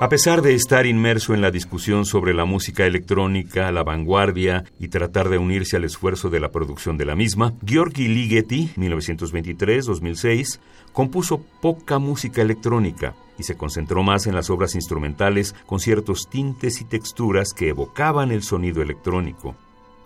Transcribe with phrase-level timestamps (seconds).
[0.00, 4.86] A pesar de estar inmerso en la discusión sobre la música electrónica, la vanguardia y
[4.86, 10.60] tratar de unirse al esfuerzo de la producción de la misma, Gheorghi Ligeti, 1923-2006,
[10.92, 16.80] compuso poca música electrónica y se concentró más en las obras instrumentales con ciertos tintes
[16.80, 19.56] y texturas que evocaban el sonido electrónico.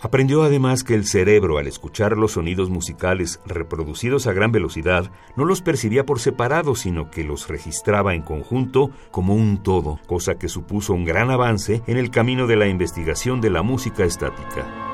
[0.03, 5.45] Aprendió además que el cerebro, al escuchar los sonidos musicales reproducidos a gran velocidad, no
[5.45, 10.49] los percibía por separado, sino que los registraba en conjunto como un todo, cosa que
[10.49, 14.92] supuso un gran avance en el camino de la investigación de la música estática.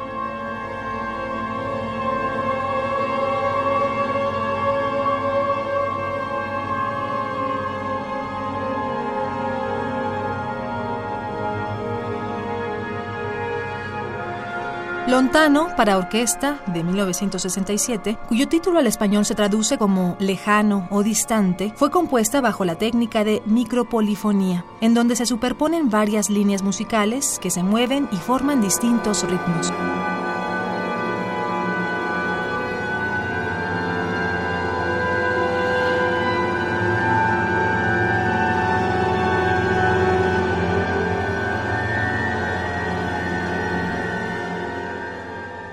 [15.08, 21.72] Lontano para orquesta de 1967, cuyo título al español se traduce como lejano o distante,
[21.76, 27.48] fue compuesta bajo la técnica de micropolifonía, en donde se superponen varias líneas musicales que
[27.50, 29.72] se mueven y forman distintos ritmos.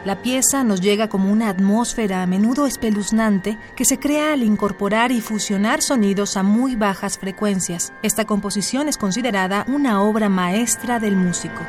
[0.05, 5.11] La pieza nos llega como una atmósfera a menudo espeluznante que se crea al incorporar
[5.11, 7.91] y fusionar sonidos a muy bajas frecuencias.
[8.03, 11.61] Esta composición es considerada una obra maestra del músico.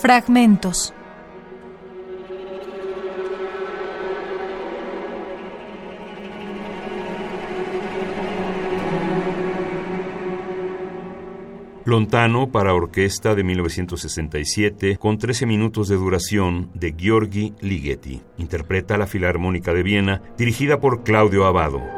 [0.00, 0.94] Fragmentos.
[11.84, 18.22] Lontano para orquesta de 1967 con 13 minutos de duración de Gheorghi Ligeti.
[18.36, 21.97] Interpreta la Filarmónica de Viena dirigida por Claudio Abado.